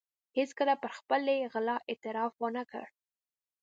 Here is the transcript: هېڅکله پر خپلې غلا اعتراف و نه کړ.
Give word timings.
هېڅکله 0.37 0.73
پر 0.81 0.91
خپلې 0.99 1.35
غلا 1.51 1.75
اعتراف 1.89 2.33
و 2.39 2.45
نه 2.57 2.63
کړ. 2.71 2.85